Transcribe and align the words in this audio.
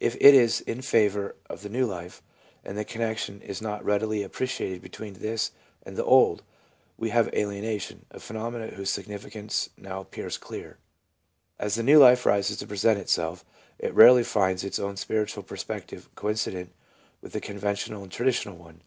If 0.00 0.16
it 0.16 0.34
is 0.34 0.62
in 0.62 0.82
favour 0.82 1.36
of 1.48 1.62
the 1.62 1.68
new 1.68 1.86
life, 1.86 2.20
and 2.64 2.76
the 2.76 2.84
connection 2.84 3.40
is 3.40 3.62
not 3.62 3.84
readily 3.84 4.26
appreci 4.28 4.64
ated 4.66 4.82
between 4.82 5.14
this 5.14 5.52
and 5.84 5.94
the 5.96 6.04
old, 6.04 6.42
we 6.96 7.10
have 7.10 7.32
alienation, 7.32 8.04
a 8.10 8.18
phenomenon 8.18 8.70
whose 8.70 8.90
significance 8.90 9.70
now 9.78 10.00
appears 10.00 10.38
clear. 10.38 10.78
As 11.56 11.76
the 11.76 11.84
new 11.84 12.00
life 12.00 12.26
rises 12.26 12.56
to 12.56 12.66
present 12.66 12.98
itself, 12.98 13.44
it 13.78 13.94
rarely 13.94 14.24
finds 14.24 14.64
its 14.64 14.80
own 14.80 14.96
spiritual 14.96 15.44
perspective 15.44 16.12
coincident 16.16 16.72
with 17.20 17.30
the 17.30 17.40
con 17.40 17.60
ventional 17.60 18.02
and 18.02 18.10
traditional 18.10 18.56
one. 18.56 18.80